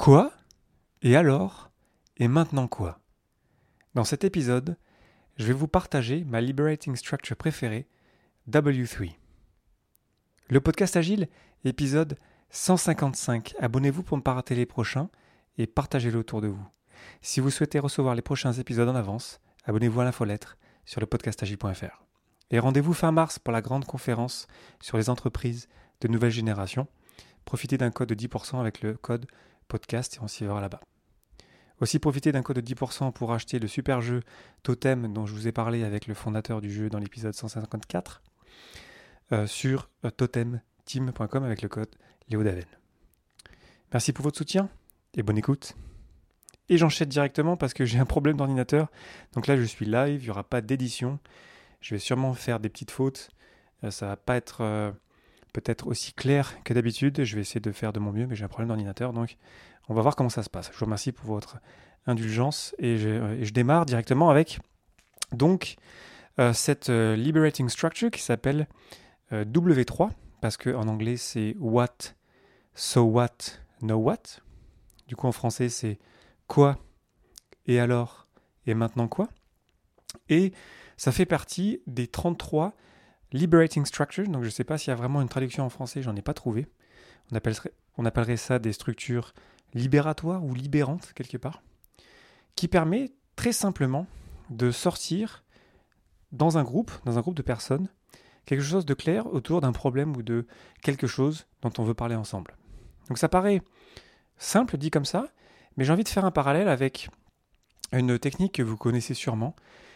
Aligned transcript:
Quoi? 0.00 0.32
Et 1.02 1.14
alors? 1.14 1.70
Et 2.16 2.26
maintenant 2.26 2.68
quoi? 2.68 3.00
Dans 3.92 4.02
cet 4.02 4.24
épisode, 4.24 4.78
je 5.36 5.44
vais 5.44 5.52
vous 5.52 5.68
partager 5.68 6.24
ma 6.24 6.40
liberating 6.40 6.96
structure 6.96 7.36
préférée, 7.36 7.86
W3. 8.48 9.12
Le 10.48 10.60
podcast 10.62 10.96
Agile, 10.96 11.28
épisode 11.66 12.16
155. 12.48 13.52
Abonnez-vous 13.58 14.02
pour 14.02 14.16
ne 14.16 14.22
pas 14.22 14.32
rater 14.32 14.54
les 14.54 14.64
prochains 14.64 15.10
et 15.58 15.66
partagez-le 15.66 16.18
autour 16.18 16.40
de 16.40 16.48
vous. 16.48 16.66
Si 17.20 17.40
vous 17.40 17.50
souhaitez 17.50 17.78
recevoir 17.78 18.14
les 18.14 18.22
prochains 18.22 18.54
épisodes 18.54 18.88
en 18.88 18.96
avance, 18.96 19.38
abonnez-vous 19.66 20.00
à 20.00 20.04
l'infolettre 20.04 20.56
sur 20.86 21.02
le 21.02 21.06
podcastagile.fr. 21.06 22.06
Et 22.50 22.58
rendez-vous 22.58 22.94
fin 22.94 23.12
mars 23.12 23.38
pour 23.38 23.52
la 23.52 23.60
grande 23.60 23.84
conférence 23.84 24.46
sur 24.80 24.96
les 24.96 25.10
entreprises 25.10 25.68
de 26.00 26.08
nouvelle 26.08 26.30
génération. 26.30 26.88
Profitez 27.44 27.76
d'un 27.76 27.90
code 27.90 28.08
de 28.08 28.14
10% 28.14 28.60
avec 28.60 28.80
le 28.80 28.94
code 28.94 29.26
podcast 29.70 30.16
et 30.16 30.20
on 30.20 30.28
s'y 30.28 30.44
verra 30.44 30.60
là-bas. 30.60 30.80
Aussi 31.80 31.98
profitez 31.98 32.30
d'un 32.30 32.42
code 32.42 32.58
de 32.58 32.74
10% 32.74 33.12
pour 33.12 33.32
acheter 33.32 33.58
le 33.58 33.66
super 33.66 34.02
jeu 34.02 34.20
Totem 34.62 35.12
dont 35.12 35.24
je 35.24 35.32
vous 35.32 35.48
ai 35.48 35.52
parlé 35.52 35.82
avec 35.82 36.06
le 36.06 36.14
fondateur 36.14 36.60
du 36.60 36.70
jeu 36.70 36.90
dans 36.90 36.98
l'épisode 36.98 37.32
154 37.32 38.22
euh, 39.32 39.46
sur 39.46 39.88
euh, 40.04 40.10
totemteam.com 40.10 41.44
avec 41.44 41.62
le 41.62 41.68
code 41.68 41.88
Léodaven. 42.28 42.66
Merci 43.92 44.12
pour 44.12 44.24
votre 44.24 44.36
soutien 44.36 44.68
et 45.14 45.22
bonne 45.22 45.38
écoute. 45.38 45.74
Et 46.68 46.76
j'enchaîne 46.76 47.08
directement 47.08 47.56
parce 47.56 47.72
que 47.72 47.86
j'ai 47.86 47.98
un 47.98 48.04
problème 48.04 48.36
d'ordinateur. 48.36 48.88
Donc 49.32 49.46
là 49.46 49.56
je 49.56 49.62
suis 49.62 49.86
live, 49.86 50.20
il 50.20 50.24
n'y 50.24 50.30
aura 50.30 50.44
pas 50.44 50.60
d'édition. 50.60 51.18
Je 51.80 51.94
vais 51.94 51.98
sûrement 51.98 52.34
faire 52.34 52.60
des 52.60 52.68
petites 52.68 52.90
fautes. 52.90 53.30
Euh, 53.84 53.90
ça 53.90 54.06
va 54.06 54.16
pas 54.16 54.36
être 54.36 54.92
peut-être 55.52 55.86
aussi 55.86 56.12
clair 56.12 56.62
que 56.64 56.74
d'habitude. 56.74 57.24
Je 57.24 57.34
vais 57.34 57.40
essayer 57.40 57.60
de 57.60 57.72
faire 57.72 57.92
de 57.92 58.00
mon 58.00 58.12
mieux, 58.12 58.26
mais 58.26 58.36
j'ai 58.36 58.44
un 58.44 58.48
problème 58.48 58.68
d'ordinateur, 58.68 59.12
donc 59.12 59.36
on 59.88 59.94
va 59.94 60.02
voir 60.02 60.16
comment 60.16 60.30
ça 60.30 60.42
se 60.42 60.50
passe. 60.50 60.70
Je 60.72 60.78
vous 60.78 60.84
remercie 60.84 61.12
pour 61.12 61.26
votre 61.26 61.58
indulgence 62.06 62.74
et 62.78 62.96
je, 62.96 63.08
euh, 63.08 63.50
démarre 63.52 63.86
directement 63.86 64.30
avec 64.30 64.58
donc 65.32 65.76
euh, 66.38 66.52
cette 66.52 66.90
euh, 66.90 67.16
liberating 67.16 67.68
structure 67.68 68.10
qui 68.10 68.22
s'appelle 68.22 68.66
W3 69.32 70.10
parce 70.40 70.56
que 70.56 70.70
en 70.70 70.88
anglais 70.88 71.16
c'est 71.16 71.54
what, 71.60 72.14
so 72.74 73.02
what, 73.02 73.60
know 73.80 73.96
what. 73.96 74.40
Du 75.06 75.14
coup 75.14 75.28
en 75.28 75.32
français 75.32 75.68
c'est 75.68 76.00
quoi 76.48 76.78
et 77.66 77.78
alors 77.78 78.26
et 78.66 78.74
maintenant 78.74 79.06
quoi. 79.06 79.28
Et 80.28 80.52
ça 80.96 81.12
fait 81.12 81.26
partie 81.26 81.80
des 81.86 82.08
33 82.08 82.74
Liberating 83.32 83.84
Structure, 83.84 84.26
donc 84.28 84.42
je 84.42 84.48
ne 84.48 84.52
sais 84.52 84.64
pas 84.64 84.78
s'il 84.78 84.88
y 84.88 84.92
a 84.92 84.96
vraiment 84.96 85.22
une 85.22 85.28
traduction 85.28 85.64
en 85.64 85.70
français, 85.70 86.02
j'en 86.02 86.16
ai 86.16 86.22
pas 86.22 86.34
trouvé. 86.34 86.66
On 87.30 87.36
appellerait, 87.36 87.72
on 87.96 88.04
appellerait 88.04 88.36
ça 88.36 88.58
des 88.58 88.72
structures 88.72 89.34
libératoires 89.74 90.44
ou 90.44 90.54
libérantes 90.54 91.12
quelque 91.14 91.36
part, 91.36 91.62
qui 92.56 92.66
permet 92.66 93.12
très 93.36 93.52
simplement 93.52 94.06
de 94.50 94.70
sortir 94.70 95.44
dans 96.32 96.58
un 96.58 96.64
groupe, 96.64 96.90
dans 97.04 97.18
un 97.18 97.20
groupe 97.20 97.36
de 97.36 97.42
personnes, 97.42 97.88
quelque 98.46 98.62
chose 98.62 98.84
de 98.84 98.94
clair 98.94 99.26
autour 99.26 99.60
d'un 99.60 99.72
problème 99.72 100.16
ou 100.16 100.22
de 100.22 100.46
quelque 100.82 101.06
chose 101.06 101.46
dont 101.62 101.72
on 101.78 101.84
veut 101.84 101.94
parler 101.94 102.16
ensemble. 102.16 102.56
Donc 103.08 103.18
ça 103.18 103.28
paraît 103.28 103.62
simple 104.38 104.76
dit 104.76 104.90
comme 104.90 105.04
ça, 105.04 105.28
mais 105.76 105.84
j'ai 105.84 105.92
envie 105.92 106.04
de 106.04 106.08
faire 106.08 106.24
un 106.24 106.30
parallèle 106.30 106.68
avec 106.68 107.10
une 107.92 108.18
technique 108.18 108.54
que 108.54 108.62
vous 108.62 108.76
connaissez 108.76 109.14
sûrement, 109.14 109.54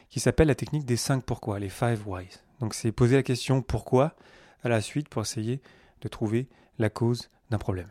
qui 0.08 0.20
s'appelle 0.20 0.48
la 0.48 0.54
technique 0.54 0.84
des 0.84 0.96
5 0.96 1.24
pourquoi, 1.24 1.58
les 1.58 1.68
5 1.68 1.98
whys. 2.06 2.43
Donc 2.60 2.74
c'est 2.74 2.92
poser 2.92 3.16
la 3.16 3.22
question 3.22 3.62
pourquoi 3.62 4.14
à 4.62 4.68
la 4.68 4.80
suite 4.80 5.08
pour 5.08 5.22
essayer 5.22 5.60
de 6.00 6.08
trouver 6.08 6.48
la 6.78 6.90
cause 6.90 7.30
d'un 7.50 7.58
problème. 7.58 7.88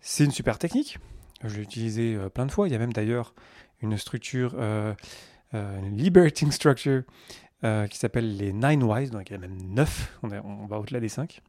C'est 0.00 0.24
une 0.24 0.30
super 0.30 0.58
technique. 0.58 0.98
Je 1.44 1.56
l'ai 1.56 1.62
utilisée 1.62 2.14
euh, 2.14 2.28
plein 2.28 2.46
de 2.46 2.52
fois. 2.52 2.68
Il 2.68 2.72
y 2.72 2.74
a 2.74 2.78
même 2.78 2.92
d'ailleurs 2.92 3.34
une 3.80 3.96
structure, 3.96 4.54
euh, 4.58 4.94
euh, 5.54 5.78
une 5.80 5.96
liberating 5.96 6.50
structure 6.52 7.02
qui 7.90 7.98
s'appelle 7.98 8.36
les 8.36 8.52
Nine 8.52 8.84
Whys. 8.84 9.10
Donc 9.10 9.30
il 9.30 9.32
y 9.32 9.36
a 9.36 9.38
même 9.38 9.56
9. 9.74 10.18
On, 10.22 10.66
va 10.66 10.78
au-delà 10.78 11.00
des 11.00 11.08
5. 11.08 11.42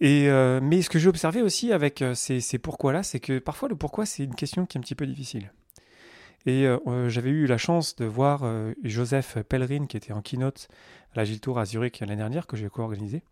Et, 0.00 0.28
mais 0.60 0.82
ce 0.82 0.90
que 0.90 0.98
j'ai 0.98 1.08
observé 1.08 1.40
aussi 1.40 1.72
avec 1.72 2.04
ces 2.14 2.58
pourquoi-là, 2.58 3.02
c'est 3.02 3.18
que 3.18 3.38
parfois 3.38 3.70
le 3.70 3.76
pourquoi, 3.76 4.04
c'est 4.04 4.24
une 4.24 4.34
question 4.34 4.66
qui 4.66 4.76
est 4.76 4.78
un 4.78 4.82
petit 4.82 4.94
peu 4.94 5.06
difficile. 5.06 5.50
Et 6.48 6.66
euh, 6.66 6.78
euh, 6.86 7.10
j'avais 7.10 7.28
eu 7.28 7.44
la 7.44 7.58
chance 7.58 7.94
de 7.96 8.06
voir 8.06 8.40
euh, 8.42 8.72
Joseph 8.82 9.36
Pellerin, 9.50 9.84
qui 9.84 9.98
était 9.98 10.14
en 10.14 10.22
keynote 10.22 10.68
à 11.12 11.16
la 11.18 11.24
Gilles 11.26 11.42
Tour 11.42 11.58
à 11.58 11.66
Zurich 11.66 12.00
l'année 12.00 12.16
dernière, 12.16 12.46
que 12.46 12.56
j'ai 12.56 12.70
co-organisé, 12.70 13.22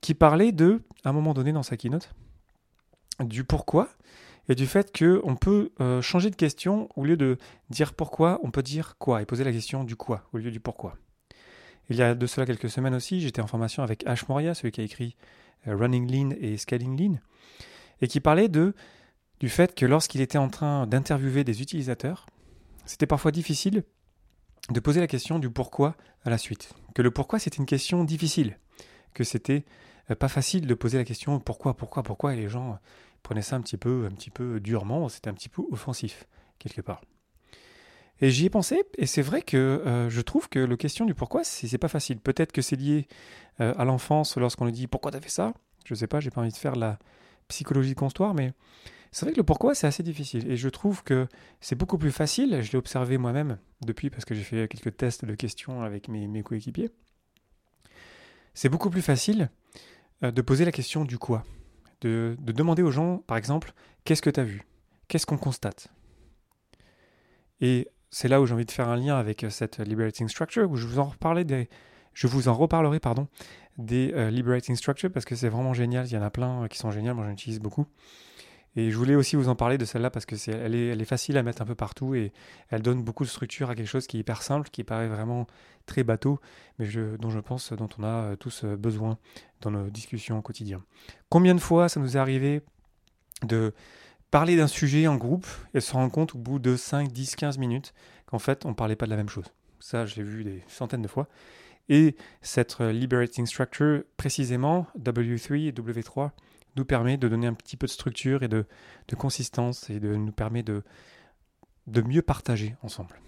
qui 0.00 0.14
parlait 0.14 0.52
de, 0.52 0.80
à 1.02 1.08
un 1.08 1.12
moment 1.12 1.34
donné 1.34 1.50
dans 1.50 1.64
sa 1.64 1.76
keynote, 1.76 2.14
du 3.18 3.42
pourquoi 3.42 3.88
et 4.48 4.54
du 4.54 4.66
fait 4.66 4.96
qu'on 4.96 5.34
peut 5.34 5.72
changer 6.02 6.30
de 6.30 6.36
question 6.36 6.88
au 6.94 7.04
lieu 7.04 7.16
de 7.16 7.36
dire 7.68 7.94
pourquoi, 7.94 8.38
on 8.44 8.52
peut 8.52 8.62
dire 8.62 8.96
quoi 8.98 9.22
et 9.22 9.26
poser 9.26 9.42
la 9.42 9.50
question 9.50 9.82
du 9.82 9.96
quoi 9.96 10.22
au 10.32 10.38
lieu 10.38 10.52
du 10.52 10.60
pourquoi. 10.60 10.96
Il 11.90 11.96
y 11.96 12.02
a 12.02 12.14
de 12.14 12.26
cela 12.28 12.46
quelques 12.46 12.70
semaines 12.70 12.94
aussi, 12.94 13.20
j'étais 13.20 13.42
en 13.42 13.48
formation 13.48 13.82
avec 13.82 14.06
Ash 14.06 14.28
Moria, 14.28 14.54
celui 14.54 14.70
qui 14.70 14.82
a 14.82 14.84
écrit 14.84 15.16
Running 15.66 16.08
Lean 16.08 16.30
et 16.38 16.58
Scaling 16.58 16.96
Lean, 16.96 17.18
et 18.00 18.06
qui 18.06 18.20
parlait 18.20 18.48
de, 18.48 18.72
du 19.40 19.48
fait 19.48 19.74
que 19.74 19.84
lorsqu'il 19.84 20.20
était 20.20 20.38
en 20.38 20.48
train 20.48 20.86
d'interviewer 20.86 21.42
des 21.42 21.60
utilisateurs, 21.60 22.26
c'était 22.86 23.06
parfois 23.06 23.32
difficile 23.32 23.84
de 24.70 24.80
poser 24.80 25.00
la 25.00 25.06
question 25.06 25.38
du 25.38 25.50
pourquoi 25.50 25.96
à 26.24 26.30
la 26.30 26.38
suite. 26.38 26.72
Que 26.94 27.02
le 27.02 27.10
pourquoi 27.10 27.38
c'était 27.38 27.58
une 27.58 27.66
question 27.66 28.04
difficile, 28.04 28.58
que 29.14 29.24
c'était 29.24 29.64
euh, 30.10 30.14
pas 30.14 30.28
facile 30.28 30.66
de 30.66 30.74
poser 30.74 30.98
la 30.98 31.04
question 31.04 31.38
pourquoi, 31.38 31.76
pourquoi, 31.76 32.02
pourquoi, 32.02 32.34
et 32.34 32.36
les 32.36 32.48
gens 32.48 32.78
prenaient 33.22 33.42
ça 33.42 33.56
un 33.56 33.60
petit 33.60 33.76
peu, 33.76 34.08
un 34.10 34.14
petit 34.14 34.30
peu 34.30 34.60
durement, 34.60 35.08
c'était 35.08 35.28
un 35.28 35.34
petit 35.34 35.48
peu 35.48 35.62
offensif 35.70 36.26
quelque 36.58 36.80
part. 36.80 37.02
Et 38.20 38.30
j'y 38.30 38.46
ai 38.46 38.50
pensé, 38.50 38.82
et 38.96 39.06
c'est 39.06 39.22
vrai 39.22 39.42
que 39.42 39.56
euh, 39.56 40.08
je 40.08 40.20
trouve 40.22 40.48
que 40.48 40.58
la 40.58 40.76
question 40.76 41.04
du 41.04 41.14
pourquoi, 41.14 41.44
c'est 41.44 41.76
pas 41.76 41.88
facile. 41.88 42.18
Peut-être 42.18 42.50
que 42.50 42.62
c'est 42.62 42.76
lié 42.76 43.08
euh, 43.60 43.74
à 43.76 43.84
l'enfance 43.84 44.36
lorsqu'on 44.36 44.64
lui 44.64 44.72
dit 44.72 44.86
pourquoi 44.86 45.10
t'as 45.10 45.20
fait 45.20 45.28
ça? 45.28 45.52
Je 45.84 45.94
sais 45.94 46.06
pas, 46.06 46.20
j'ai 46.20 46.30
pas 46.30 46.40
envie 46.40 46.50
de 46.50 46.56
faire 46.56 46.76
la 46.76 46.98
psychologie 47.48 47.94
de 47.94 48.32
mais 48.34 48.52
c'est 49.16 49.24
vrai 49.24 49.32
que 49.32 49.38
le 49.38 49.44
pourquoi, 49.44 49.74
c'est 49.74 49.86
assez 49.86 50.02
difficile. 50.02 50.50
Et 50.50 50.58
je 50.58 50.68
trouve 50.68 51.02
que 51.02 51.26
c'est 51.60 51.74
beaucoup 51.74 51.96
plus 51.96 52.12
facile, 52.12 52.60
je 52.62 52.72
l'ai 52.72 52.76
observé 52.76 53.16
moi-même 53.16 53.58
depuis, 53.80 54.10
parce 54.10 54.26
que 54.26 54.34
j'ai 54.34 54.42
fait 54.42 54.68
quelques 54.68 54.94
tests 54.96 55.24
de 55.24 55.34
questions 55.34 55.82
avec 55.82 56.08
mes, 56.08 56.42
coéquipiers. 56.42 56.90
C'est 58.52 58.68
beaucoup 58.68 58.90
plus 58.90 59.00
facile 59.00 59.48
euh, 60.22 60.30
de 60.30 60.42
poser 60.42 60.66
la 60.66 60.72
question 60.72 61.04
du 61.04 61.18
quoi. 61.18 61.44
De, 62.02 62.36
demander 62.40 62.82
aux 62.82 62.90
gens, 62.90 63.18
par 63.26 63.38
exemple, 63.38 63.72
qu'est-ce 64.04 64.20
que 64.20 64.28
tu 64.28 64.38
as 64.38 64.44
vu? 64.44 64.66
Qu'est-ce 65.08 65.24
qu'on 65.24 65.38
constate? 65.38 65.88
Et 67.62 67.88
c'est 68.10 68.28
là 68.28 68.42
où 68.42 68.46
j'ai 68.46 68.52
envie 68.52 68.66
de 68.66 68.70
faire 68.70 68.90
un 68.90 68.96
lien 68.96 69.16
avec 69.16 69.44
euh, 69.44 69.50
cette 69.50 69.78
liberating 69.78 70.28
structure, 70.28 70.70
où 70.70 70.76
je 70.76 70.86
vous 70.86 70.98
en 70.98 71.04
reparlerai 71.04 71.44
des, 71.44 71.68
je 72.12 72.26
vous 72.26 72.48
en 72.48 72.54
reparlerai 72.54 73.00
pardon, 73.00 73.28
des 73.78 74.12
euh, 74.14 74.30
liberating 74.30 74.76
structures 74.76 75.10
parce 75.10 75.24
que 75.24 75.34
c'est 75.34 75.48
vraiment 75.48 75.74
génial. 75.74 76.06
Il 76.06 76.12
y 76.12 76.16
en 76.16 76.22
a 76.22 76.30
plein 76.30 76.68
qui 76.68 76.78
sont 76.78 76.90
géniales, 76.90 77.14
moi 77.14 77.24
j'en 77.24 77.32
utilise 77.32 77.60
beaucoup. 77.60 77.86
Et 78.78 78.90
je 78.90 78.96
voulais 78.96 79.14
aussi 79.14 79.36
vous 79.36 79.48
en 79.48 79.56
parler 79.56 79.78
de 79.78 79.86
celle-là 79.86 80.10
parce 80.10 80.26
que 80.26 80.36
c'est, 80.36 80.52
elle, 80.52 80.74
est, 80.74 81.04
facile 81.06 81.38
à 81.38 81.42
mettre 81.42 81.62
un 81.62 81.64
peu 81.64 81.74
partout 81.74 82.14
et 82.14 82.32
elle 82.68 82.82
donne 82.82 83.02
beaucoup 83.02 83.24
de 83.24 83.28
structure 83.28 83.70
à 83.70 83.74
quelque 83.74 83.88
chose 83.88 84.06
qui 84.06 84.18
est 84.18 84.20
hyper 84.20 84.42
simple, 84.42 84.68
qui 84.68 84.84
paraît 84.84 85.08
vraiment 85.08 85.46
très 85.86 86.04
bateau, 86.04 86.40
mais 86.78 86.86
dont 87.18 87.30
je 87.30 87.40
pense, 87.40 87.72
dont 87.72 87.88
on 87.98 88.02
a 88.02 88.06
euh, 88.06 88.36
tous 88.36 88.64
euh, 88.64 88.76
besoin 88.76 89.16
dans 89.62 89.70
nos 89.70 89.88
discussions 89.88 90.38
au 90.38 90.42
quotidien. 90.42 90.82
Combien 91.30 91.54
de 91.54 91.60
fois 91.60 91.88
ça 91.88 92.00
nous 92.00 92.18
est 92.18 92.20
arrivé 92.20 92.60
de 93.44 93.72
parler 94.30 94.58
d'un 94.58 94.66
sujet 94.66 95.06
en 95.06 95.16
groupe 95.16 95.46
et 95.72 95.80
se 95.80 95.92
rendre 95.92 96.12
compte 96.12 96.34
au 96.34 96.38
bout 96.38 96.58
de 96.58 96.76
5, 96.76 97.10
10, 97.10 97.36
15 97.36 97.56
minutes 97.56 97.94
qu'en 98.26 98.38
fait 98.38 98.66
on 98.66 98.70
ne 98.70 98.74
parlait 98.74 98.96
pas 98.96 99.06
de 99.06 99.10
la 99.10 99.16
même 99.16 99.30
chose? 99.30 99.46
Ça, 99.80 100.04
je 100.04 100.16
l'ai 100.16 100.22
vu 100.22 100.44
des 100.44 100.62
centaines 100.68 101.02
de 101.02 101.08
fois. 101.08 101.28
Et 101.88 102.16
cette 102.42 102.80
euh, 102.80 102.92
liberating 102.92 103.46
structure, 103.46 104.02
précisément, 104.16 104.86
W3 104.98 105.68
et 105.68 105.72
W3, 105.72 106.30
nous 106.76 106.84
permet 106.84 107.16
de 107.16 107.28
donner 107.28 107.46
un 107.46 107.54
petit 107.54 107.76
peu 107.76 107.86
de 107.86 107.92
structure 107.92 108.42
et 108.42 108.48
de, 108.48 108.66
consistance 109.16 109.88
et 109.88 109.98
de 109.98 110.14
nous 110.14 110.32
permet 110.32 110.62
de, 110.62 110.82
de 111.86 112.02
mieux 112.02 112.22
partager 112.22 112.74
ensemble. 112.82 113.20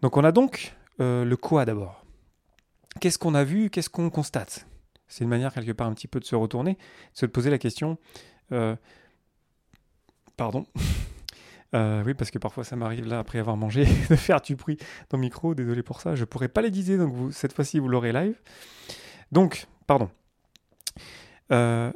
Donc 0.00 0.16
on 0.16 0.24
a 0.24 0.30
donc 0.30 0.76
euh, 1.00 1.24
le 1.24 1.36
quoi 1.36 1.64
d'abord. 1.64 2.04
Qu'est-ce 3.00 3.18
qu'on 3.18 3.34
a 3.34 3.44
vu 3.44 3.70
Qu'est-ce 3.70 3.90
qu'on 3.90 4.10
constate? 4.10 4.66
C'est 5.08 5.24
une 5.24 5.30
manière 5.30 5.52
quelque 5.52 5.72
part 5.72 5.86
un 5.86 5.94
petit 5.94 6.08
peu 6.08 6.20
de 6.20 6.24
se 6.24 6.36
retourner, 6.36 6.74
de 6.74 6.78
se 7.18 7.26
poser 7.26 7.50
la 7.50 7.58
question. 7.58 7.98
Euh, 8.52 8.76
pardon. 10.36 10.66
Euh, 11.74 12.02
oui, 12.04 12.14
parce 12.14 12.30
que 12.30 12.38
parfois 12.38 12.64
ça 12.64 12.76
m'arrive 12.76 13.06
là 13.06 13.18
après 13.18 13.38
avoir 13.38 13.56
mangé 13.56 13.84
de 14.10 14.16
faire 14.16 14.40
du 14.40 14.56
bruit 14.56 14.78
dans 15.10 15.18
le 15.18 15.22
micro. 15.22 15.54
Désolé 15.54 15.82
pour 15.82 16.00
ça. 16.00 16.14
Je 16.14 16.24
pourrais 16.24 16.48
pas 16.48 16.62
l'éditer, 16.62 16.96
donc 16.96 17.12
vous, 17.12 17.32
cette 17.32 17.52
fois-ci 17.52 17.78
vous 17.78 17.88
l'aurez 17.88 18.12
live. 18.12 18.40
Donc, 19.32 19.66
pardon. 19.86 20.08
Euh, 21.52 21.92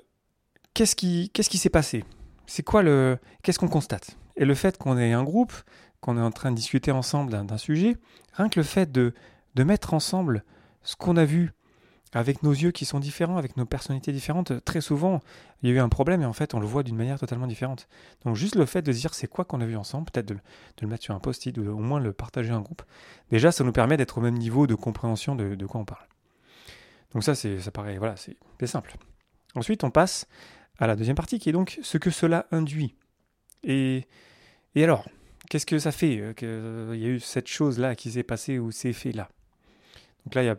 qu'est-ce 0.74 0.96
qui 0.96 1.30
qu'est-ce 1.30 1.50
qui 1.50 1.58
s'est 1.58 1.70
passé? 1.70 2.04
C'est 2.46 2.62
quoi 2.62 2.82
le 2.82 3.18
qu'est-ce 3.42 3.58
qu'on 3.58 3.68
constate? 3.68 4.16
Et 4.36 4.44
le 4.44 4.54
fait 4.54 4.78
qu'on 4.78 4.98
ait 4.98 5.12
un 5.12 5.24
groupe, 5.24 5.52
qu'on 6.00 6.18
est 6.18 6.22
en 6.22 6.30
train 6.30 6.50
de 6.50 6.56
discuter 6.56 6.90
ensemble 6.90 7.30
d'un 7.30 7.58
sujet, 7.58 7.96
rien 8.34 8.48
que 8.48 8.60
le 8.60 8.64
fait 8.64 8.90
de 8.90 9.14
de 9.54 9.64
mettre 9.64 9.94
ensemble 9.94 10.44
ce 10.82 10.96
qu'on 10.96 11.16
a 11.16 11.24
vu 11.24 11.52
avec 12.12 12.42
nos 12.42 12.52
yeux 12.52 12.72
qui 12.72 12.84
sont 12.84 13.00
différents, 13.00 13.38
avec 13.38 13.56
nos 13.56 13.64
personnalités 13.64 14.12
différentes, 14.12 14.64
très 14.64 14.80
souvent, 14.80 15.20
il 15.62 15.70
y 15.70 15.72
a 15.72 15.76
eu 15.76 15.78
un 15.78 15.88
problème 15.88 16.22
et 16.22 16.26
en 16.26 16.32
fait, 16.32 16.54
on 16.54 16.60
le 16.60 16.66
voit 16.66 16.82
d'une 16.82 16.96
manière 16.96 17.18
totalement 17.18 17.46
différente. 17.46 17.88
Donc, 18.24 18.36
juste 18.36 18.54
le 18.54 18.66
fait 18.66 18.82
de 18.82 18.92
se 18.92 18.98
dire 18.98 19.14
c'est 19.14 19.28
quoi 19.28 19.44
qu'on 19.44 19.60
a 19.60 19.66
vu 19.66 19.76
ensemble, 19.76 20.10
peut-être 20.10 20.26
de, 20.26 20.36
le 20.80 20.88
mettre 20.88 21.04
sur 21.04 21.14
un 21.14 21.20
post-it 21.20 21.56
ou 21.56 21.62
au 21.62 21.78
moins 21.78 22.00
le 22.00 22.12
partager 22.12 22.52
en 22.52 22.60
groupe, 22.60 22.82
déjà, 23.30 23.50
ça 23.50 23.64
nous 23.64 23.72
permet 23.72 23.96
d'être 23.96 24.18
au 24.18 24.20
même 24.20 24.36
niveau 24.36 24.66
de 24.66 24.74
compréhension 24.74 25.34
de, 25.34 25.66
quoi 25.66 25.80
on 25.80 25.84
parle. 25.86 26.06
Donc, 27.14 27.24
ça, 27.24 27.34
c'est, 27.34 27.60
ça 27.60 27.70
paraît, 27.70 27.96
voilà, 27.96 28.16
c'est 28.16 28.36
simple. 28.66 28.94
Ensuite, 29.54 29.84
on 29.84 29.90
passe 29.90 30.26
à 30.78 30.86
la 30.86 30.96
deuxième 30.96 31.16
partie 31.16 31.38
qui 31.38 31.48
est 31.48 31.52
donc 31.52 31.78
ce 31.82 31.96
que 31.96 32.10
cela 32.10 32.46
induit. 32.50 32.94
Et, 33.64 34.06
alors, 34.76 35.08
qu'est-ce 35.48 35.66
que 35.66 35.78
ça 35.78 35.92
fait 35.92 36.18
euh, 36.18 36.32
qu'il 36.34 36.48
euh, 36.48 36.96
y 36.96 37.04
a 37.04 37.08
eu 37.08 37.20
cette 37.20 37.48
chose-là 37.48 37.94
qui 37.94 38.10
s'est 38.10 38.22
passée 38.22 38.58
ou 38.58 38.70
ces 38.70 38.92
faits-là 38.92 39.28
Donc 40.24 40.34
là, 40.34 40.42
il 40.42 40.46
y 40.46 40.50
a 40.50 40.56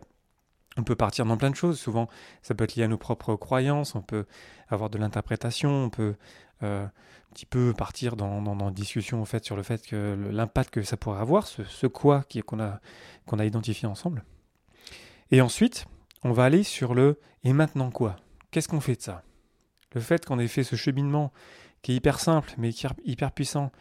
on 0.78 0.84
peut 0.84 0.96
partir 0.96 1.26
dans 1.26 1.38
plein 1.38 1.50
de 1.50 1.56
choses. 1.56 1.80
Souvent, 1.80 2.10
ça 2.42 2.56
peut 2.56 2.64
être 2.64 2.76
lié 2.76 2.84
à 2.84 2.88
nos 2.88 2.98
propres 2.98 3.36
croyances. 3.36 3.96
On 3.96 4.02
peut 4.02 4.26
avoir 4.70 4.90
de 4.90 4.98
l'interprétation. 4.98 5.86
On 5.86 5.90
peut 5.90 6.16
euh, 6.64 6.86
un 6.86 7.34
petit 7.34 7.46
peu 7.46 7.74
partir 7.74 8.16
dans, 8.16 8.42
dans, 8.42 8.72
discussion 8.72 9.26
sur 9.42 9.56
le 9.56 9.64
fait 9.64 9.86
que 9.86 10.16
l'impact 10.32 10.70
que 10.70 10.84
ça 10.84 10.98
pourrait 10.98 11.20
avoir, 11.20 11.48
ce, 11.48 11.88
quoi 11.88 12.26
qu'on 12.46 12.60
a, 12.60 12.80
qu'on 13.26 13.40
a 13.40 13.46
identifié 13.46 13.88
ensemble. 13.88 14.24
Et 15.32 15.42
ensuite, 15.42 15.88
on 16.24 16.32
va 16.32 16.46
aller 16.46 16.64
sur 16.64 16.94
le 16.94 17.20
et 17.44 17.54
maintenant 17.54 17.90
quoi? 17.90 18.18
Qu'est-ce 18.52 18.68
qu'on 18.68 18.82
fait 18.82 18.96
de 18.96 19.02
ça? 19.02 19.24
Le 19.94 20.02
fait 20.02 20.24
qu'on 20.26 20.38
ait 20.38 20.48
fait 20.48 20.64
ce 20.64 20.76
cheminement 20.76 21.32
qui 21.82 21.94
est 21.94 21.96
hyper 21.96 22.20
simple 22.20 22.54
mais 22.60 22.70
hyper 23.04 23.32
puissant, 23.32 23.72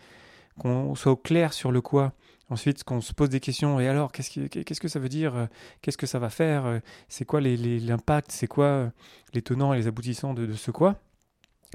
qu'on 0.58 0.94
soit 0.94 1.12
au 1.12 1.16
clair 1.16 1.52
sur 1.52 1.72
le 1.72 1.82
quoi, 1.82 2.14
Ensuite, 2.52 2.84
qu'on 2.84 3.00
se 3.00 3.14
pose 3.14 3.30
des 3.30 3.40
questions, 3.40 3.80
et 3.80 3.88
alors, 3.88 4.12
qu'est-ce, 4.12 4.78
que 4.78 4.88
ça 4.88 4.98
veut 4.98 5.08
dire 5.08 5.34
euh, 5.34 5.46
Qu'est-ce 5.80 5.96
que 5.96 6.04
ça 6.04 6.18
va 6.18 6.28
faire 6.28 6.66
euh, 6.66 6.80
C'est 7.08 7.24
quoi 7.24 7.40
l'impact 7.40 8.30
C'est 8.30 8.46
quoi 8.46 8.66
euh, 8.66 8.90
les 9.32 9.40
tenants 9.40 9.72
et 9.72 9.78
les 9.78 9.86
aboutissants 9.86 10.34
de, 10.34 10.52
ce 10.52 10.70
quoi? 10.70 10.96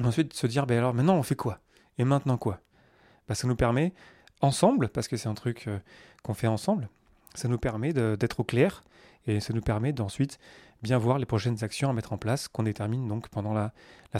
Ensuite, 0.03 0.35
se 0.35 0.45
dire, 0.45 0.67
ben 0.67 0.77
alors, 0.77 0.93
maintenant, 0.93 1.15
on 1.15 1.23
fait 1.23 1.35
quoi? 1.35 1.57
Et 1.97 2.03
maintenant, 2.03 2.37
quoi? 2.37 2.59
Ben, 3.27 3.33
Ça 3.33 3.47
nous 3.47 3.55
permet, 3.55 3.91
ensemble, 4.41 4.89
parce 4.89 5.07
que 5.07 5.17
c'est 5.17 5.27
un 5.27 5.33
truc 5.33 5.67
qu'on 6.21 6.35
fait 6.35 6.45
ensemble, 6.45 6.89
ça 7.33 7.47
nous 7.47 7.57
permet 7.57 7.91
d'être 7.91 8.41
au 8.41 8.43
clair, 8.43 8.83
et 9.25 9.39
ça 9.39 9.53
nous 9.53 9.61
permet 9.61 9.93
d'ensuite 9.93 10.37
bien 10.83 10.99
voir 10.99 11.17
les 11.17 11.25
prochaines 11.25 11.63
actions 11.63 11.89
à 11.89 11.93
mettre 11.93 12.13
en 12.13 12.19
place, 12.19 12.47
qu'on 12.47 12.61
détermine 12.61 13.07
donc 13.07 13.29
pendant 13.29 13.55
la 13.55 13.71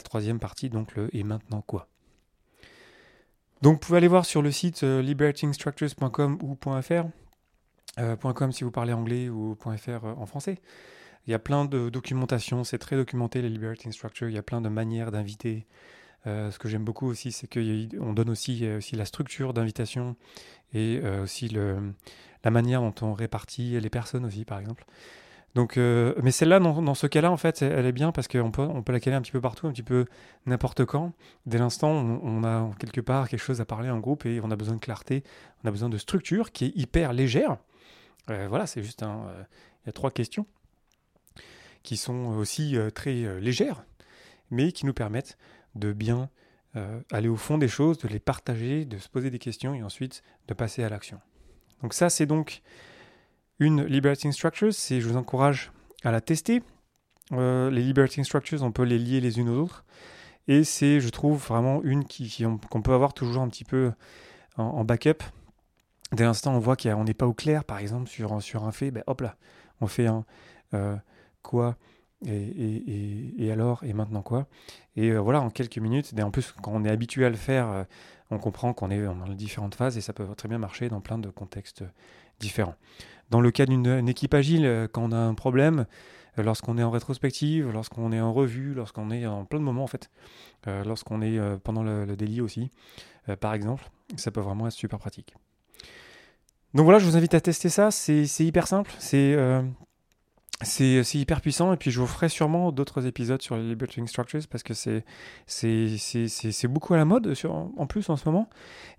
troisième 0.02 0.40
partie, 0.40 0.70
donc 0.70 0.96
le 0.96 1.08
et 1.14 1.22
maintenant 1.22 1.62
quoi. 1.64 1.86
Donc 3.62 3.74
vous 3.74 3.78
pouvez 3.80 3.98
aller 3.98 4.08
voir 4.08 4.24
sur 4.24 4.40
le 4.40 4.52
site 4.52 4.84
euh, 4.84 5.02
liberatingstructures.com 5.02 6.38
ou 6.42 6.56
.fr, 6.80 7.06
euh, 7.98 8.16
.com 8.16 8.52
si 8.52 8.62
vous 8.62 8.70
parlez 8.70 8.92
anglais 8.92 9.28
ou 9.28 9.56
.fr 9.56 10.04
euh, 10.04 10.14
en 10.16 10.26
français. 10.26 10.60
Il 11.26 11.32
y 11.32 11.34
a 11.34 11.40
plein 11.40 11.64
de 11.64 11.90
documentation, 11.90 12.62
c'est 12.62 12.78
très 12.78 12.94
documenté 12.94 13.42
les 13.42 13.48
liberating 13.48 13.90
structures, 13.90 14.28
il 14.28 14.34
y 14.34 14.38
a 14.38 14.42
plein 14.42 14.60
de 14.60 14.68
manières 14.68 15.10
d'inviter. 15.10 15.66
ce 16.24 16.58
que 16.58 16.68
j'aime 16.68 16.84
beaucoup 16.84 17.06
aussi, 17.06 17.32
c'est 17.32 17.46
qu'on 17.46 18.12
donne 18.14 18.30
aussi, 18.30 18.64
la 18.92 19.04
structure 19.04 19.52
d'invitation 19.52 20.16
et 20.72 21.02
aussi 21.22 21.50
la 21.50 22.50
manière 22.50 22.80
dont 22.80 22.94
on 23.02 23.12
répartit 23.12 23.78
les 23.78 23.90
personnes 23.90 24.24
aussi, 24.24 24.46
par 24.46 24.58
exemple. 24.58 24.86
Donc, 25.54 25.76
euh, 25.76 26.14
mais 26.22 26.30
celle-là, 26.30 26.60
dans, 26.60 26.94
ce 26.94 27.06
cas-là, 27.06 27.30
en 27.30 27.36
fait, 27.36 27.62
elle 27.62 27.86
est 27.86 27.92
bien 27.92 28.12
parce 28.12 28.28
qu'on 28.28 28.50
peut, 28.50 28.62
on 28.62 28.82
peut 28.82 28.92
la 28.92 29.00
caler 29.00 29.16
un 29.16 29.22
petit 29.22 29.32
peu 29.32 29.40
partout, 29.40 29.66
un 29.66 29.72
petit 29.72 29.82
peu 29.82 30.06
n'importe 30.46 30.84
quand. 30.84 31.12
Dès 31.46 31.58
l'instant, 31.58 31.90
on, 31.90 32.44
a 32.44 32.70
quelque 32.78 33.00
part 33.00 33.28
quelque 33.28 33.40
chose 33.40 33.60
à 33.60 33.64
parler 33.64 33.90
en 33.90 33.98
groupe 33.98 34.26
et 34.26 34.40
on 34.42 34.50
a 34.50 34.56
besoin 34.56 34.74
de 34.74 34.80
clarté, 34.80 35.24
on 35.64 35.68
a 35.68 35.70
besoin 35.70 35.88
de 35.88 35.98
structure 35.98 36.52
qui 36.52 36.66
est 36.66 36.72
hyper 36.76 37.12
légère. 37.12 37.56
Euh, 38.30 38.46
voilà, 38.48 38.66
c'est 38.66 38.82
juste 38.82 39.02
un. 39.02 39.26
Euh, 39.28 39.42
il 39.84 39.86
y 39.86 39.90
a 39.90 39.92
trois 39.92 40.10
questions 40.10 40.46
qui 41.82 41.96
sont 41.96 42.36
aussi 42.36 42.76
très 42.94 43.40
légères, 43.40 43.84
mais 44.50 44.72
qui 44.72 44.84
nous 44.84 44.92
permettent 44.92 45.38
de 45.76 45.92
bien 45.94 46.28
aller 47.10 47.28
au 47.28 47.36
fond 47.36 47.56
des 47.56 47.68
choses, 47.68 47.96
de 47.98 48.08
les 48.08 48.18
partager, 48.18 48.84
de 48.84 48.98
se 48.98 49.08
poser 49.08 49.30
des 49.30 49.38
questions 49.38 49.72
et 49.72 49.82
ensuite 49.82 50.22
de 50.48 50.54
passer 50.54 50.84
à 50.84 50.90
l'action. 50.90 51.20
Donc 51.80 51.94
ça, 51.94 52.10
c'est 52.10 52.26
donc 52.26 52.60
une 53.58 53.84
liberating 53.84 54.32
structure, 54.32 54.72
c'est 54.72 55.00
je 55.00 55.08
vous 55.08 55.16
encourage 55.16 55.72
à 56.04 56.10
la 56.10 56.20
tester. 56.20 56.62
Euh, 57.32 57.70
les 57.70 57.82
liberating 57.82 58.24
structures, 58.24 58.62
on 58.62 58.72
peut 58.72 58.84
les 58.84 58.98
lier 58.98 59.20
les 59.20 59.38
unes 59.38 59.48
aux 59.48 59.62
autres. 59.62 59.84
Et 60.46 60.64
c'est, 60.64 61.00
je 61.00 61.08
trouve, 61.10 61.38
vraiment 61.46 61.82
une 61.82 62.04
qu'on 62.70 62.82
peut 62.82 62.94
avoir 62.94 63.12
toujours 63.12 63.42
un 63.42 63.48
petit 63.48 63.64
peu 63.64 63.92
en, 64.56 64.84
backup. 64.84 65.22
Dès 66.12 66.24
l'instant, 66.24 66.54
on 66.54 66.58
voit 66.58 66.76
qu'on 66.76 67.04
n'est 67.04 67.14
pas 67.14 67.26
au 67.26 67.34
clair, 67.34 67.64
par 67.64 67.78
exemple, 67.78 68.08
sur, 68.08 68.42
sur 68.42 68.64
un 68.64 68.72
fait, 68.72 68.90
ben 68.90 69.04
hop 69.06 69.20
là, 69.20 69.36
on 69.82 69.86
fait 69.86 70.06
un 70.06 70.24
euh, 70.72 70.96
quoi 71.42 71.76
et, 72.26 73.34
et, 73.38 73.52
alors 73.52 73.84
et 73.84 73.92
maintenant 73.92 74.22
quoi. 74.22 74.48
Et 74.96 75.10
euh, 75.10 75.18
voilà, 75.18 75.42
en 75.42 75.50
quelques 75.50 75.78
minutes, 75.78 76.14
et 76.16 76.22
en 76.22 76.30
plus, 76.30 76.52
quand 76.62 76.72
on 76.72 76.82
est 76.84 76.90
habitué 76.90 77.26
à 77.26 77.30
le 77.30 77.36
faire, 77.36 77.84
on 78.30 78.38
comprend 78.38 78.72
qu'on 78.72 78.90
est 78.90 79.02
dans 79.02 79.28
différentes 79.28 79.74
phases 79.74 79.98
et 79.98 80.00
ça 80.00 80.14
peut 80.14 80.26
très 80.34 80.48
bien 80.48 80.58
marcher 80.58 80.88
dans 80.88 81.02
plein 81.02 81.18
de 81.18 81.28
contextes 81.28 81.84
différents. 82.40 82.74
Dans 83.30 83.40
le 83.40 83.50
cas 83.50 83.66
d'une 83.66 84.08
équipe 84.08 84.34
agile, 84.34 84.64
euh, 84.64 84.88
quand 84.90 85.02
on 85.02 85.12
a 85.12 85.18
un 85.18 85.34
problème, 85.34 85.86
euh, 86.38 86.42
lorsqu'on 86.42 86.78
est 86.78 86.82
en 86.82 86.90
rétrospective, 86.90 87.70
lorsqu'on 87.70 88.12
est 88.12 88.20
en 88.20 88.32
revue, 88.32 88.74
lorsqu'on 88.74 89.10
est 89.10 89.26
en 89.26 89.44
plein 89.44 89.58
de 89.58 89.64
moments 89.64 89.84
en 89.84 89.88
fait, 89.88 90.10
euh, 90.66 90.82
lorsqu'on 90.84 91.20
est 91.20 91.38
pendant 91.62 91.82
le, 91.82 92.16
délit 92.16 92.40
aussi, 92.40 92.70
par 93.40 93.52
exemple, 93.52 93.90
ça 94.16 94.30
peut 94.30 94.40
vraiment 94.40 94.66
être 94.66 94.72
super 94.72 94.98
pratique. 94.98 95.34
Donc 96.72 96.84
voilà, 96.84 96.98
je 96.98 97.04
vous 97.04 97.16
invite 97.16 97.34
à 97.34 97.40
tester 97.40 97.68
ça, 97.68 97.90
c'est 97.90 98.24
hyper 98.40 98.66
simple, 98.66 98.90
c'est 98.98 99.36
c'est 100.62 101.14
hyper 101.14 101.40
puissant 101.40 101.72
et 101.72 101.76
puis 101.76 101.92
je 101.92 102.00
vous 102.00 102.06
ferai 102.06 102.28
sûrement 102.28 102.72
d'autres 102.72 103.06
épisodes 103.06 103.40
sur 103.40 103.56
les 103.56 103.62
liberating 103.62 104.08
structures 104.08 104.40
parce 104.50 104.64
que 104.64 104.74
c'est 104.74 105.04
c'est 105.46 106.68
beaucoup 106.68 106.94
à 106.94 106.96
la 106.96 107.04
mode 107.04 107.34
sur, 107.34 107.54
en 107.54 107.86
plus 107.86 108.10
en 108.10 108.16
ce 108.16 108.28
moment. 108.28 108.50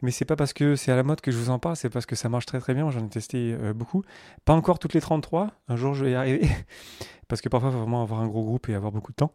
Mais 0.01 0.11
c'est 0.11 0.23
pas 0.23 0.37
parce 0.37 0.53
que 0.53 0.77
c'est 0.77 0.91
à 0.91 0.95
la 0.95 1.03
mode 1.03 1.19
que 1.19 1.31
je 1.31 1.37
vous 1.37 1.49
en 1.49 1.59
parle 1.59 1.75
c'est 1.75 1.89
parce 1.89 2.05
que 2.05 2.15
ça 2.15 2.29
marche 2.29 2.45
très 2.45 2.59
très 2.59 2.73
bien. 2.73 2.89
J'en 2.91 3.05
ai 3.05 3.09
testé 3.09 3.57
euh, 3.59 3.73
beaucoup. 3.73 4.03
Pas 4.45 4.53
encore 4.53 4.79
toutes 4.79 4.93
les 4.93 5.01
33 5.01 5.51
un 5.67 5.75
jour 5.75 5.93
je 5.93 6.05
vais 6.05 6.11
y 6.11 6.15
arriver 6.15 6.47
parce 7.29 7.41
que 7.41 7.47
parfois 7.47 7.69
il 7.69 7.73
faut 7.73 7.79
vraiment 7.79 8.01
avoir 8.01 8.19
un 8.19 8.27
gros 8.27 8.43
groupe 8.43 8.67
et 8.67 8.75
avoir 8.75 8.91
beaucoup 8.91 9.11
de 9.11 9.17
temps. 9.17 9.31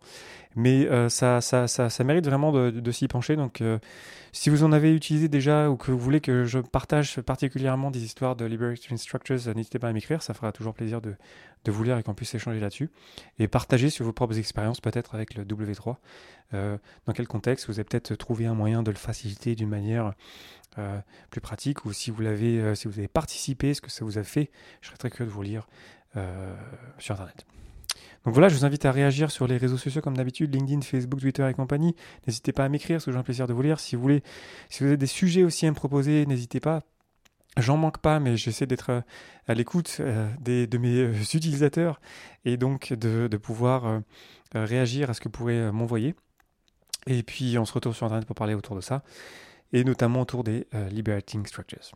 Mais 0.57 0.87
euh, 0.89 1.09
ça, 1.09 1.41
ça, 1.41 1.67
ça, 1.69 2.05
mérite 2.05 2.27
vraiment 2.27 2.53
de, 2.53 2.91
s'y 2.91 3.09
pencher. 3.09 3.37
Donc 3.37 3.61
euh, 3.61 3.79
si 4.33 4.51
vous 4.51 4.65
en 4.65 4.73
avez 4.73 4.93
utilisé 4.93 5.29
déjà 5.29 5.71
ou 5.71 5.77
que 5.77 5.93
vous 5.93 5.99
voulez 5.99 6.21
que 6.21 6.45
je 6.45 6.59
partage 6.59 7.21
particulièrement 7.23 7.91
des 7.91 8.05
histoires 8.05 8.37
de 8.37 8.45
Liberation 8.45 8.97
Structures, 8.97 9.39
euh, 9.47 9.55
n'hésitez 9.55 9.79
pas 9.79 9.89
à 9.89 9.93
m'écrire, 9.93 10.23
ça 10.23 10.35
fera 10.35 10.51
toujours 10.51 10.75
plaisir 10.75 11.01
de, 11.01 11.15
de 11.65 11.73
vous 11.73 11.85
lire 11.85 11.97
et 11.97 12.03
qu'on 12.03 12.15
puisse 12.15 12.35
échanger 12.35 12.59
là-dessus. 12.59 12.91
Et 13.39 13.47
partager 13.47 13.91
sur 13.91 14.05
vos 14.05 14.13
propres 14.13 14.39
expériences 14.39 14.81
peut-être 14.81 15.15
avec 15.15 15.35
le 15.35 15.45
W3. 15.45 15.97
dans 16.53 17.13
quel 17.15 17.29
contexte 17.29 17.69
vous 17.69 17.79
avez 17.79 17.85
peut-être 17.85 18.17
trouvé 18.17 18.47
un 18.47 18.55
moyen 18.55 18.83
de 18.83 18.91
le 18.91 18.97
faciliter 18.97 19.55
d'une 19.55 19.69
manière 19.69 20.15
plus 21.31 21.41
pratique 21.41 21.85
ou 21.85 21.93
si 21.93 22.11
vous 22.11 22.21
l'avez 22.23 22.75
si 22.75 22.89
vous 22.89 22.99
avez 22.99 23.07
participé, 23.07 23.73
ce 23.75 23.81
que 23.81 23.91
ça 23.91 24.05
vous 24.05 24.19
a 24.19 24.25
fait, 24.25 24.51
je 24.81 24.89
serais 24.89 24.99
très 24.99 25.11
curieux 25.11 25.31
de 25.31 25.35
vous 25.35 25.43
lire 25.43 25.69
sur 26.99 27.15
Internet. 27.15 27.47
Donc 28.25 28.33
voilà, 28.33 28.49
je 28.49 28.57
vous 28.57 28.65
invite 28.65 28.87
à 28.87 28.93
réagir 28.93 29.31
sur 29.31 29.47
les 29.47 29.59
réseaux 29.59 29.77
sociaux 29.77 30.01
comme 30.01 30.17
d'habitude, 30.17 30.55
LinkedIn, 30.55 30.81
Facebook, 30.81 31.21
Twitter 31.21 31.47
et 31.49 31.53
compagnie. 31.53 31.95
N'hésitez 32.27 32.53
pas 32.53 32.65
à 32.65 32.69
m'écrire, 32.69 33.05
que 33.05 33.13
j'ai 33.13 33.19
un 33.19 33.23
plaisir 33.23 33.47
de 33.47 33.53
vous 33.53 33.63
lire. 33.63 33.79
Si 33.81 33.97
vous 33.97 34.21
avez 34.81 34.97
des 34.97 35.07
sujets 35.07 35.45
aussi 35.45 35.67
à 35.67 35.71
me 35.71 35.75
proposer, 35.75 36.25
n'hésitez 36.25 36.61
pas. 36.61 36.81
J'en 37.57 37.77
manque 37.77 37.99
pas, 37.99 38.19
mais 38.19 38.37
j'essaie 38.37 38.67
d'être 38.67 38.91
euh, 38.91 39.01
à 39.47 39.55
l'écoute 39.55 39.99
euh, 40.01 40.29
de 40.41 40.79
mes 40.79 40.99
euh, 40.99 41.13
utilisateurs 41.13 42.01
et 42.45 42.57
donc 42.57 42.93
de, 42.93 43.29
pouvoir 43.37 44.03
réagir 44.55 45.11
à 45.11 45.15
ce 45.15 45.21
que 45.21 45.29
vous 45.29 45.73
m'envoyer. 45.73 46.15
Et 47.07 47.23
puis 47.23 47.59
on 47.59 47.65
se 47.65 47.73
retrouve 47.73 47.95
sur 47.95 48.07
Internet 48.07 48.27
pour 48.27 48.37
parler 48.37 48.55
autour 48.55 48.77
de 48.77 48.81
ça, 48.81 49.03
et 49.73 49.85
notamment 49.85 50.23
autour 50.23 50.45
des 50.45 50.67
liberating 50.91 51.45
structures. 51.47 51.91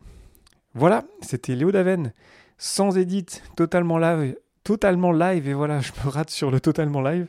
Voilà, 0.73 1.05
c'était 1.21 1.55
Léo 1.55 1.71
Daven, 1.71 2.13
sans 2.57 2.97
edit, 2.97 3.41
totalement 3.55 3.97
live, 3.97 4.35
totalement 4.69 5.11
live. 5.11 5.47
Et 5.47 5.53
voilà, 5.53 5.79
je 5.87 5.91
me 6.03 6.09
rate 6.09 6.29
sur 6.29 6.51
le 6.51 6.59
totalement 6.59 7.01
live. 7.01 7.27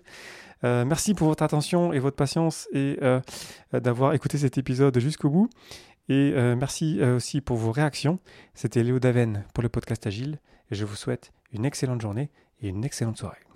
Euh, 0.63 0.85
merci 0.85 1.15
pour 1.15 1.27
votre 1.27 1.43
attention 1.43 1.95
et 1.95 1.99
votre 1.99 2.17
patience 2.17 2.69
et 2.71 2.99
euh, 3.01 3.19
d'avoir 3.73 4.13
écouté 4.13 4.37
cet 4.37 4.59
épisode 4.59 4.99
jusqu'au 4.99 5.31
bout. 5.31 5.49
Et 6.11 6.33
euh, 6.35 6.55
merci 6.55 7.03
aussi 7.03 7.41
pour 7.41 7.57
vos 7.57 7.73
réactions. 7.73 8.19
C'était 8.55 8.83
Léo 8.83 8.99
Daven 8.99 9.45
pour 9.55 9.63
le 9.63 9.71
podcast 9.71 10.07
Agile. 10.07 10.39
Et 10.71 10.75
je 10.75 10.85
vous 10.85 10.97
souhaite 10.97 11.33
une 11.53 11.65
excellente 11.65 12.03
journée 12.03 12.31
et 12.61 12.69
une 12.69 12.85
excellente 12.85 13.17
soirée. 13.17 13.50